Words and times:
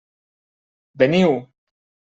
Veniu! 1.03 1.37